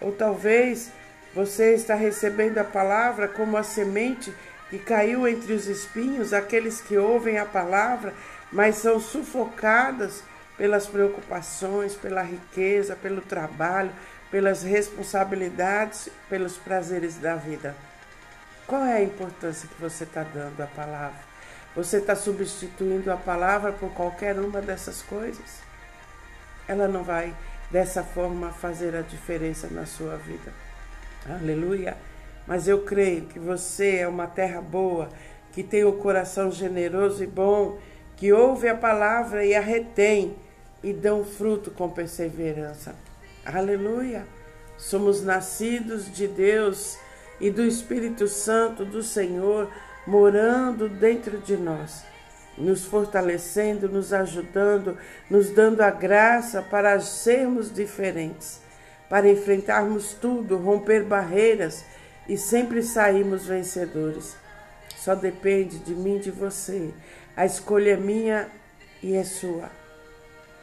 Ou 0.00 0.12
talvez 0.12 0.90
você 1.34 1.74
está 1.74 1.94
recebendo 1.94 2.58
a 2.58 2.64
palavra 2.64 3.28
como 3.28 3.56
a 3.56 3.62
semente 3.62 4.32
que 4.70 4.78
caiu 4.78 5.26
entre 5.28 5.52
os 5.52 5.66
espinhos, 5.66 6.32
aqueles 6.32 6.80
que 6.80 6.96
ouvem 6.96 7.38
a 7.38 7.46
palavra, 7.46 8.14
mas 8.50 8.76
são 8.76 8.98
sufocadas 8.98 10.22
pelas 10.56 10.86
preocupações, 10.86 11.94
pela 11.94 12.22
riqueza, 12.22 12.96
pelo 12.96 13.20
trabalho, 13.20 13.92
pelas 14.30 14.62
responsabilidades, 14.62 16.08
pelos 16.28 16.56
prazeres 16.56 17.16
da 17.16 17.36
vida. 17.36 17.74
Qual 18.66 18.84
é 18.84 18.94
a 18.94 19.02
importância 19.02 19.68
que 19.68 19.80
você 19.80 20.04
está 20.04 20.24
dando 20.24 20.60
à 20.60 20.66
palavra? 20.66 21.20
Você 21.76 21.98
está 21.98 22.16
substituindo 22.16 23.12
a 23.12 23.16
palavra 23.16 23.72
por 23.72 23.92
qualquer 23.92 24.38
uma 24.38 24.60
dessas 24.60 25.02
coisas? 25.02 25.60
Ela 26.66 26.88
não 26.88 27.04
vai 27.04 27.34
dessa 27.70 28.02
forma 28.02 28.50
fazer 28.50 28.96
a 28.96 29.02
diferença 29.02 29.68
na 29.70 29.86
sua 29.86 30.16
vida. 30.16 30.52
Aleluia! 31.28 31.96
Mas 32.46 32.68
eu 32.68 32.82
creio 32.82 33.22
que 33.22 33.38
você 33.38 33.96
é 33.96 34.08
uma 34.08 34.26
terra 34.26 34.60
boa, 34.60 35.08
que 35.52 35.62
tem 35.62 35.84
o 35.84 35.90
um 35.90 35.98
coração 35.98 36.50
generoso 36.50 37.24
e 37.24 37.26
bom, 37.26 37.78
que 38.16 38.32
ouve 38.32 38.68
a 38.68 38.74
palavra 38.74 39.44
e 39.44 39.54
a 39.54 39.60
retém 39.60 40.36
e 40.82 40.92
dão 40.92 41.24
fruto 41.24 41.70
com 41.70 41.88
perseverança. 41.90 42.94
Aleluia! 43.44 44.26
Somos 44.78 45.22
nascidos 45.22 46.12
de 46.12 46.28
Deus 46.28 46.98
e 47.40 47.50
do 47.50 47.62
Espírito 47.62 48.28
Santo 48.28 48.84
do 48.84 49.02
Senhor 49.02 49.70
morando 50.06 50.88
dentro 50.88 51.38
de 51.38 51.56
nós, 51.56 52.04
nos 52.56 52.84
fortalecendo, 52.84 53.88
nos 53.88 54.12
ajudando, 54.12 54.96
nos 55.28 55.50
dando 55.50 55.80
a 55.80 55.90
graça 55.90 56.62
para 56.62 57.00
sermos 57.00 57.72
diferentes, 57.72 58.60
para 59.08 59.28
enfrentarmos 59.28 60.14
tudo, 60.14 60.56
romper 60.56 61.02
barreiras 61.04 61.84
e 62.28 62.36
sempre 62.36 62.82
sairmos 62.82 63.46
vencedores. 63.46 64.36
Só 64.96 65.14
depende 65.14 65.78
de 65.78 65.94
mim, 65.94 66.18
de 66.18 66.30
você. 66.30 66.90
A 67.36 67.46
escolha 67.46 67.92
é 67.92 67.96
minha 67.96 68.48
e 69.02 69.14
é 69.14 69.24
sua. 69.24 69.70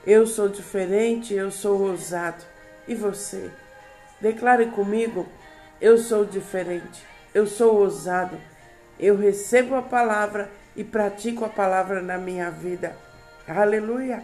Eu 0.05 0.27
sou 0.27 0.50
diferente, 0.50 1.34
eu 1.34 1.50
sou 1.50 1.82
ousado. 1.82 2.43
E 2.88 2.93
você? 2.93 3.50
Declare 4.20 4.65
comigo: 4.67 5.27
eu 5.79 5.98
sou 5.98 6.25
diferente, 6.25 7.05
eu 7.34 7.48
sou 7.48 7.75
ousado. 7.75 8.38
Eu 9.00 9.17
recebo 9.17 9.75
a 9.75 9.82
palavra 9.82 10.50
e 10.75 10.84
pratico 10.84 11.46
a 11.46 11.50
palavra 11.50 12.01
na 12.01 12.17
minha 12.17 12.50
vida. 12.50 12.96
Aleluia, 13.48 14.24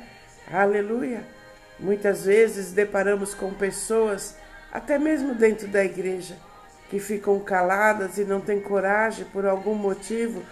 aleluia. 0.51 1.23
Muitas 1.79 2.25
vezes 2.25 2.71
deparamos 2.71 3.33
com 3.33 3.53
pessoas, 3.53 4.35
até 4.71 4.97
mesmo 4.97 5.33
dentro 5.33 5.67
da 5.67 5.83
igreja, 5.83 6.35
que 6.89 6.99
ficam 6.99 7.39
caladas 7.39 8.17
e 8.17 8.23
não 8.23 8.41
têm 8.41 8.59
coragem, 8.59 9.25
por 9.25 9.45
algum 9.45 9.75
motivo, 9.75 10.43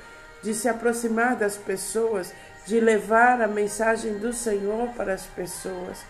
de 0.44 0.54
se 0.54 0.70
aproximar 0.70 1.36
das 1.36 1.58
pessoas, 1.58 2.34
de 2.66 2.80
levar 2.80 3.42
a 3.42 3.48
mensagem 3.48 4.18
do 4.20 4.32
Senhor 4.32 4.90
para 4.90 5.14
as 5.14 5.26
pessoas. 5.26 6.06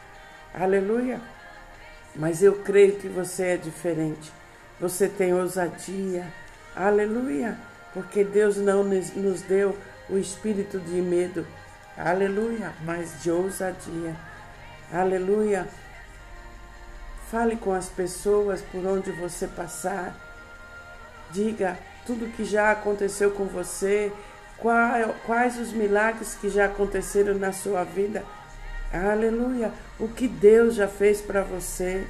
Aleluia. 0.54 1.22
Mas 2.16 2.42
eu 2.42 2.56
creio 2.56 2.98
que 2.98 3.08
você 3.08 3.44
é 3.44 3.58
diferente. 3.58 4.32
Você 4.80 5.08
tem 5.08 5.34
ousadia. 5.34 6.26
Aleluia. 6.76 7.58
Porque 7.94 8.24
Deus 8.24 8.58
não 8.58 8.84
nos 8.84 9.42
deu 9.42 9.78
o 10.10 10.18
espírito 10.18 10.80
de 10.80 11.02
medo. 11.02 11.46
Aleluia. 11.96 12.74
Mas 12.84 13.22
de 13.22 13.32
ousadia. 13.32 14.16
Aleluia. 14.92 15.68
Fale 17.30 17.58
com 17.58 17.74
as 17.74 17.90
pessoas 17.90 18.62
por 18.62 18.86
onde 18.86 19.12
você 19.12 19.48
passar. 19.48 20.16
Diga 21.32 21.78
tudo 22.06 22.32
que 22.32 22.46
já 22.46 22.72
aconteceu 22.72 23.32
com 23.32 23.46
você, 23.46 24.14
quais 25.26 25.60
os 25.60 25.74
milagres 25.74 26.36
que 26.36 26.50
já 26.50 26.66
aconteceram 26.66 27.38
na 27.38 27.52
sua 27.52 27.84
vida. 27.84 28.24
Aleluia! 28.94 29.74
O 30.00 30.08
que 30.08 30.26
Deus 30.28 30.76
já 30.76 30.88
fez 30.88 31.20
para 31.20 31.42
você. 31.44 32.08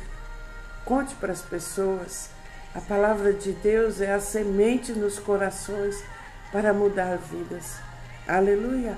Conte 0.85 1.15
para 1.15 1.33
as 1.33 1.41
pessoas. 1.41 2.29
A 2.75 2.79
palavra 2.79 3.33
de 3.33 3.53
Deus 3.53 3.99
é 3.99 4.13
a 4.13 4.19
semente 4.19 4.91
nos 4.91 5.17
corações 5.17 6.03
para 6.51 6.71
mudar 6.71 7.17
vidas. 7.17 7.77
Aleluia! 8.27 8.95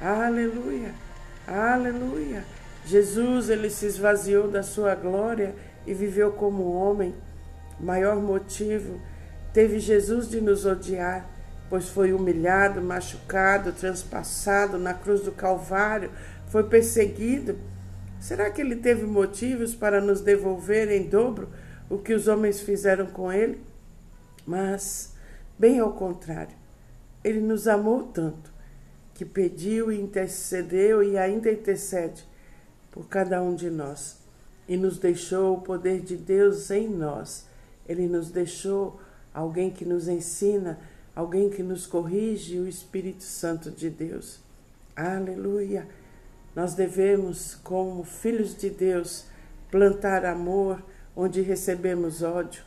Aleluia! 0.00 0.94
Aleluia! 1.46 2.42
Jesus, 2.88 3.50
ele 3.50 3.68
se 3.68 3.84
esvaziou 3.84 4.48
da 4.48 4.62
sua 4.62 4.94
glória 4.94 5.54
e 5.86 5.92
viveu 5.92 6.32
como 6.32 6.72
homem. 6.72 7.14
Maior 7.78 8.16
motivo 8.16 8.98
teve 9.52 9.78
Jesus 9.78 10.26
de 10.26 10.40
nos 10.40 10.64
odiar, 10.64 11.28
pois 11.68 11.90
foi 11.90 12.14
humilhado, 12.14 12.80
machucado, 12.80 13.72
transpassado 13.72 14.78
na 14.78 14.94
cruz 14.94 15.20
do 15.20 15.32
Calvário 15.32 16.10
foi 16.46 16.64
perseguido, 16.64 17.58
será 18.18 18.50
que 18.50 18.62
ele 18.62 18.76
teve 18.76 19.04
motivos 19.04 19.74
para 19.74 20.00
nos 20.00 20.22
devolver 20.22 20.90
em 20.90 21.10
dobro 21.10 21.50
o 21.90 21.98
que 21.98 22.14
os 22.14 22.26
homens 22.26 22.58
fizeram 22.58 23.04
com 23.04 23.30
ele? 23.30 23.60
Mas, 24.46 25.12
bem 25.58 25.78
ao 25.78 25.92
contrário, 25.92 26.56
ele 27.22 27.40
nos 27.40 27.68
amou 27.68 28.04
tanto 28.04 28.50
que 29.12 29.26
pediu 29.26 29.92
e 29.92 30.00
intercedeu 30.00 31.02
e 31.02 31.18
ainda 31.18 31.52
intercede 31.52 32.26
por 32.98 33.06
cada 33.06 33.40
um 33.40 33.54
de 33.54 33.70
nós 33.70 34.18
e 34.66 34.76
nos 34.76 34.98
deixou 34.98 35.56
o 35.56 35.60
poder 35.60 36.00
de 36.00 36.16
Deus 36.16 36.68
em 36.68 36.88
nós. 36.88 37.46
Ele 37.88 38.08
nos 38.08 38.28
deixou 38.28 39.00
alguém 39.32 39.70
que 39.70 39.84
nos 39.84 40.08
ensina, 40.08 40.80
alguém 41.14 41.48
que 41.48 41.62
nos 41.62 41.86
corrige, 41.86 42.58
o 42.58 42.66
Espírito 42.66 43.22
Santo 43.22 43.70
de 43.70 43.88
Deus. 43.88 44.40
Aleluia! 44.96 45.86
Nós 46.56 46.74
devemos, 46.74 47.54
como 47.62 48.02
filhos 48.02 48.56
de 48.56 48.68
Deus, 48.68 49.26
plantar 49.70 50.24
amor 50.24 50.82
onde 51.14 51.40
recebemos 51.40 52.24
ódio, 52.24 52.64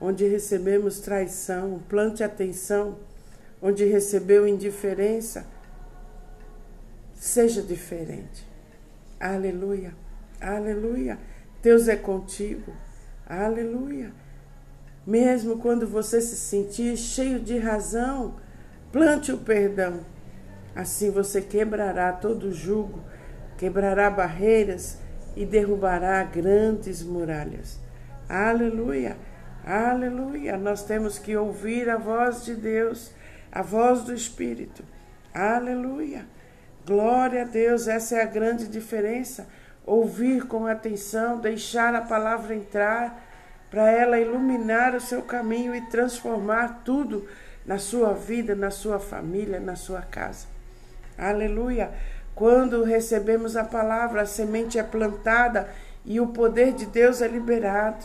onde 0.00 0.26
recebemos 0.26 0.98
traição, 0.98 1.80
plante 1.88 2.24
atenção, 2.24 2.98
onde 3.62 3.84
recebeu 3.84 4.48
indiferença, 4.48 5.46
seja 7.14 7.62
diferente. 7.62 8.49
Aleluia, 9.20 9.94
aleluia. 10.40 11.18
Deus 11.62 11.86
é 11.86 11.96
contigo, 11.96 12.72
aleluia. 13.26 14.12
Mesmo 15.06 15.58
quando 15.58 15.86
você 15.86 16.20
se 16.20 16.36
sentir 16.36 16.96
cheio 16.96 17.38
de 17.38 17.58
razão, 17.58 18.36
plante 18.90 19.30
o 19.30 19.38
perdão. 19.38 20.00
Assim 20.74 21.10
você 21.10 21.42
quebrará 21.42 22.12
todo 22.12 22.52
jugo 22.52 23.00
quebrará 23.60 24.08
barreiras 24.08 24.96
e 25.36 25.44
derrubará 25.44 26.24
grandes 26.24 27.02
muralhas. 27.02 27.78
Aleluia, 28.26 29.18
aleluia. 29.62 30.56
Nós 30.56 30.82
temos 30.82 31.18
que 31.18 31.36
ouvir 31.36 31.90
a 31.90 31.98
voz 31.98 32.42
de 32.42 32.54
Deus, 32.54 33.12
a 33.52 33.60
voz 33.60 34.02
do 34.04 34.14
Espírito. 34.14 34.82
Aleluia. 35.34 36.24
Glória 36.86 37.42
a 37.42 37.44
Deus, 37.44 37.86
essa 37.86 38.16
é 38.16 38.22
a 38.22 38.26
grande 38.26 38.66
diferença. 38.66 39.46
Ouvir 39.84 40.46
com 40.46 40.66
atenção, 40.66 41.38
deixar 41.38 41.94
a 41.94 42.00
palavra 42.00 42.54
entrar, 42.54 43.26
para 43.70 43.90
ela 43.90 44.18
iluminar 44.18 44.94
o 44.94 45.00
seu 45.00 45.22
caminho 45.22 45.74
e 45.74 45.80
transformar 45.82 46.82
tudo 46.84 47.28
na 47.64 47.78
sua 47.78 48.12
vida, 48.12 48.54
na 48.54 48.70
sua 48.70 48.98
família, 48.98 49.60
na 49.60 49.76
sua 49.76 50.02
casa. 50.02 50.46
Aleluia. 51.16 51.90
Quando 52.34 52.82
recebemos 52.82 53.56
a 53.56 53.62
palavra, 53.62 54.22
a 54.22 54.26
semente 54.26 54.78
é 54.78 54.82
plantada 54.82 55.68
e 56.04 56.18
o 56.18 56.28
poder 56.28 56.72
de 56.72 56.86
Deus 56.86 57.20
é 57.20 57.28
liberado. 57.28 58.04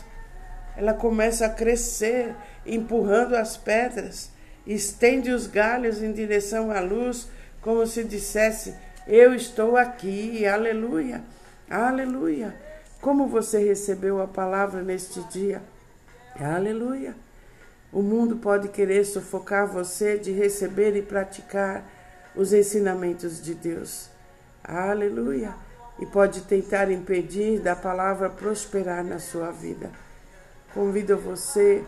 Ela 0.76 0.92
começa 0.92 1.46
a 1.46 1.50
crescer, 1.50 2.34
empurrando 2.64 3.34
as 3.34 3.56
pedras, 3.56 4.30
estende 4.66 5.30
os 5.30 5.46
galhos 5.46 6.02
em 6.02 6.12
direção 6.12 6.70
à 6.70 6.80
luz, 6.80 7.28
como 7.66 7.84
se 7.84 8.04
dissesse: 8.04 8.76
Eu 9.08 9.34
estou 9.34 9.76
aqui, 9.76 10.46
aleluia, 10.46 11.20
aleluia. 11.68 12.54
Como 13.00 13.26
você 13.26 13.58
recebeu 13.58 14.22
a 14.22 14.28
palavra 14.28 14.82
neste 14.82 15.20
dia? 15.24 15.60
Aleluia. 16.38 17.16
O 17.92 18.02
mundo 18.02 18.36
pode 18.36 18.68
querer 18.68 19.04
sufocar 19.04 19.66
você 19.66 20.16
de 20.16 20.30
receber 20.30 20.94
e 20.96 21.02
praticar 21.02 21.82
os 22.36 22.52
ensinamentos 22.52 23.42
de 23.42 23.52
Deus. 23.54 24.10
Aleluia! 24.62 25.52
E 25.98 26.06
pode 26.06 26.42
tentar 26.42 26.88
impedir 26.88 27.58
da 27.58 27.74
palavra 27.74 28.30
prosperar 28.30 29.02
na 29.02 29.18
sua 29.18 29.50
vida. 29.50 29.90
Convido 30.72 31.18
você 31.18 31.82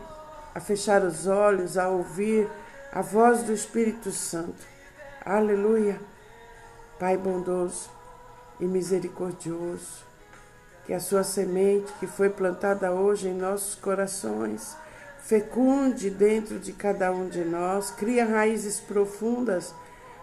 a 0.53 0.59
fechar 0.59 1.05
os 1.05 1.29
olhos, 1.29 1.79
a 1.79 1.89
ouvir 1.89 2.49
a 2.91 3.01
voz 3.01 3.45
do 3.45 3.53
Espírito 3.53 4.11
Santo. 4.11 4.78
Aleluia! 5.25 6.01
Pai 6.99 7.17
bondoso 7.17 7.91
e 8.61 8.65
misericordioso, 8.65 10.05
que 10.87 10.95
a 10.95 11.01
sua 11.01 11.25
semente 11.25 11.93
que 11.99 12.07
foi 12.07 12.31
plantada 12.31 12.93
hoje 12.93 13.29
em 13.29 13.35
nossos 13.35 13.75
corações 13.75 14.77
fecunde 15.21 16.09
dentro 16.09 16.59
de 16.59 16.73
cada 16.73 17.11
um 17.13 17.29
de 17.29 17.45
nós, 17.45 17.91
cria 17.91 18.25
raízes 18.25 18.81
profundas 18.81 19.75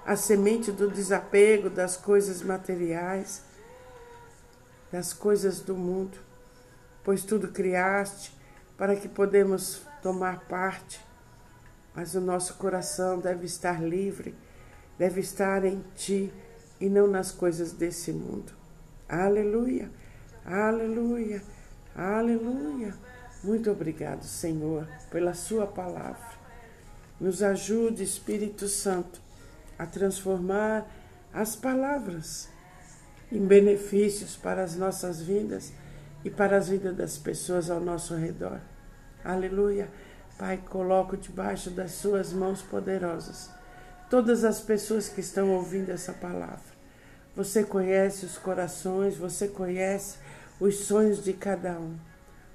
a 0.05 0.15
semente 0.15 0.71
do 0.71 0.89
desapego 0.89 1.69
das 1.69 1.97
coisas 1.97 2.41
materiais, 2.41 3.43
das 4.91 5.13
coisas 5.13 5.59
do 5.59 5.75
mundo, 5.75 6.17
pois 7.03 7.23
tudo 7.23 7.49
criaste 7.49 8.35
para 8.77 8.95
que 8.95 9.09
podemos 9.09 9.81
tomar 10.01 10.39
parte, 10.47 11.05
mas 11.93 12.15
o 12.15 12.21
nosso 12.21 12.55
coração 12.55 13.19
deve 13.19 13.45
estar 13.45 13.83
livre, 13.83 14.33
deve 14.97 15.21
estar 15.21 15.63
em 15.65 15.83
ti 15.95 16.31
e 16.79 16.89
não 16.89 17.07
nas 17.07 17.31
coisas 17.31 17.71
desse 17.71 18.11
mundo. 18.11 18.51
Aleluia, 19.07 19.89
aleluia, 20.45 21.41
aleluia. 21.95 22.93
Muito 23.43 23.69
obrigado, 23.69 24.23
Senhor, 24.23 24.87
pela 25.11 25.33
Sua 25.33 25.67
palavra. 25.67 26.35
Nos 27.19 27.43
ajude, 27.43 28.03
Espírito 28.03 28.67
Santo, 28.67 29.21
a 29.77 29.85
transformar 29.85 30.85
as 31.33 31.55
palavras 31.55 32.49
em 33.31 33.45
benefícios 33.45 34.35
para 34.35 34.63
as 34.63 34.75
nossas 34.75 35.21
vidas 35.21 35.71
e 36.23 36.29
para 36.29 36.57
as 36.57 36.69
vidas 36.69 36.95
das 36.95 37.17
pessoas 37.17 37.69
ao 37.69 37.79
nosso 37.79 38.15
redor. 38.15 38.59
Aleluia. 39.23 39.89
Pai, 40.37 40.57
coloco 40.57 41.15
debaixo 41.15 41.69
das 41.69 41.91
Suas 41.91 42.33
mãos 42.33 42.61
poderosas 42.61 43.49
todas 44.09 44.43
as 44.43 44.61
pessoas 44.61 45.09
que 45.09 45.21
estão 45.21 45.51
ouvindo 45.51 45.89
essa 45.89 46.13
palavra. 46.13 46.75
Você 47.35 47.63
conhece 47.63 48.25
os 48.25 48.37
corações, 48.37 49.17
você 49.17 49.47
conhece 49.47 50.17
os 50.59 50.85
sonhos 50.85 51.23
de 51.23 51.33
cada 51.33 51.71
um. 51.73 51.95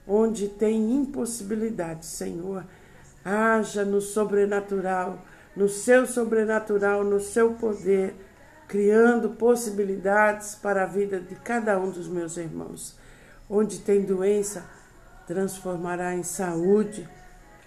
Onde 0.06 0.48
tem 0.48 0.92
impossibilidade, 0.92 2.06
Senhor, 2.06 2.64
haja 3.24 3.84
no 3.84 4.00
sobrenatural, 4.00 5.18
no 5.54 5.68
seu 5.68 6.06
sobrenatural, 6.06 7.04
no 7.04 7.20
seu 7.20 7.52
poder, 7.54 8.14
criando 8.66 9.30
possibilidades 9.30 10.54
para 10.54 10.84
a 10.84 10.86
vida 10.86 11.20
de 11.20 11.34
cada 11.34 11.78
um 11.78 11.90
dos 11.90 12.08
meus 12.08 12.36
irmãos. 12.36 12.96
Onde 13.48 13.80
tem 13.80 14.02
doença, 14.02 14.64
transformará 15.26 16.14
em 16.14 16.22
saúde. 16.22 17.08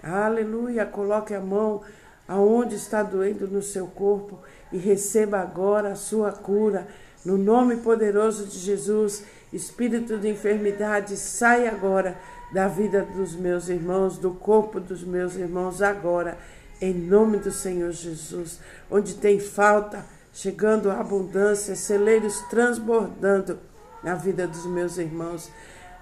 Aleluia! 0.01 0.85
Coloque 0.85 1.33
a 1.33 1.39
mão 1.39 1.81
aonde 2.27 2.75
está 2.75 3.03
doendo 3.03 3.47
no 3.47 3.61
seu 3.61 3.87
corpo 3.87 4.39
e 4.71 4.77
receba 4.77 5.39
agora 5.39 5.91
a 5.91 5.95
sua 5.95 6.31
cura. 6.31 6.87
No 7.25 7.37
nome 7.37 7.77
poderoso 7.77 8.45
de 8.45 8.57
Jesus, 8.59 9.23
espírito 9.51 10.17
de 10.17 10.29
enfermidade, 10.29 11.15
sai 11.15 11.67
agora 11.67 12.17
da 12.53 12.67
vida 12.67 13.01
dos 13.15 13.35
meus 13.35 13.69
irmãos, 13.69 14.17
do 14.17 14.31
corpo 14.31 14.79
dos 14.79 15.03
meus 15.03 15.35
irmãos 15.35 15.81
agora, 15.81 16.37
em 16.81 16.93
nome 16.93 17.37
do 17.37 17.51
Senhor 17.51 17.91
Jesus. 17.91 18.59
Onde 18.91 19.15
tem 19.15 19.39
falta, 19.39 20.05
chegando 20.33 20.91
a 20.91 20.99
abundância, 20.99 21.75
celeiros 21.75 22.39
transbordando 22.49 23.57
na 24.03 24.15
vida 24.15 24.45
dos 24.45 24.65
meus 24.65 24.97
irmãos. 24.97 25.49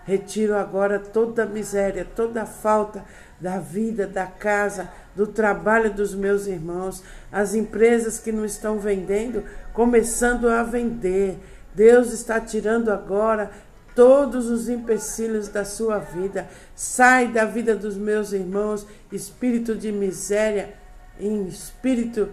Retiro 0.05 0.55
agora 0.55 0.97
toda 0.97 1.43
a 1.43 1.45
miséria, 1.45 2.03
toda 2.03 2.41
a 2.41 2.45
falta 2.45 3.05
da 3.41 3.57
vida, 3.57 4.05
da 4.05 4.27
casa, 4.27 4.89
do 5.15 5.25
trabalho 5.27 5.91
dos 5.91 6.13
meus 6.13 6.45
irmãos, 6.45 7.03
as 7.31 7.53
empresas 7.55 8.19
que 8.19 8.31
não 8.31 8.45
estão 8.45 8.79
vendendo, 8.79 9.43
começando 9.73 10.47
a 10.47 10.63
vender. 10.63 11.37
Deus 11.73 12.13
está 12.13 12.39
tirando 12.39 12.89
agora 12.89 13.51
todos 13.95 14.49
os 14.49 14.69
empecilhos 14.69 15.47
da 15.47 15.65
sua 15.65 15.97
vida. 15.97 16.47
Sai 16.75 17.27
da 17.27 17.43
vida 17.43 17.75
dos 17.75 17.97
meus 17.97 18.31
irmãos, 18.31 18.85
espírito 19.11 19.75
de 19.75 19.91
miséria, 19.91 20.75
em 21.19 21.47
espírito 21.47 22.29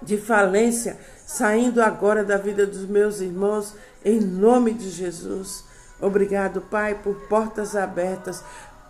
de 0.00 0.16
falência, 0.16 0.96
saindo 1.26 1.82
agora 1.82 2.22
da 2.22 2.36
vida 2.36 2.66
dos 2.66 2.86
meus 2.86 3.20
irmãos, 3.20 3.74
em 4.04 4.20
nome 4.20 4.74
de 4.74 4.90
Jesus. 4.90 5.64
Obrigado, 6.00 6.60
Pai, 6.60 6.94
por 7.02 7.14
portas 7.28 7.74
abertas, 7.74 8.44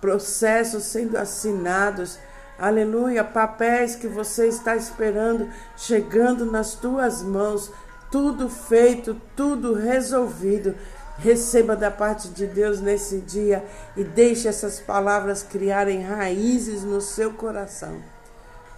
processos 0.04 0.84
sendo 0.84 1.16
assinados. 1.16 2.18
Aleluia, 2.58 3.24
papéis 3.24 3.96
que 3.96 4.06
você 4.06 4.46
está 4.48 4.76
esperando 4.76 5.48
chegando 5.78 6.44
nas 6.44 6.74
tuas 6.74 7.22
mãos, 7.22 7.72
tudo 8.10 8.50
feito, 8.50 9.18
tudo 9.34 9.72
resolvido. 9.72 10.74
Receba 11.16 11.74
da 11.74 11.90
parte 11.90 12.28
de 12.28 12.46
Deus 12.46 12.80
nesse 12.80 13.18
dia 13.20 13.64
e 13.96 14.04
deixe 14.04 14.46
essas 14.46 14.78
palavras 14.78 15.42
criarem 15.42 16.02
raízes 16.02 16.82
no 16.84 17.00
seu 17.00 17.32
coração. 17.32 18.02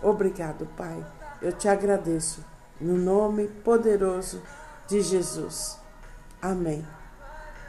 Obrigado, 0.00 0.64
Pai. 0.76 1.04
Eu 1.42 1.50
te 1.50 1.68
agradeço 1.68 2.44
no 2.80 2.96
nome 2.96 3.48
poderoso 3.64 4.40
de 4.86 5.00
Jesus. 5.00 5.76
Amém. 6.40 6.86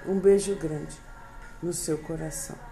Um 0.06 0.20
beijo 0.20 0.56
grande 0.56 0.96
no 1.63 1.74
seu 1.74 1.98
coração. 1.98 2.66